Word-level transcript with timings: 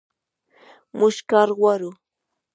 موږ 0.97 1.15
کار 1.29 1.49
غواړو 1.57 1.91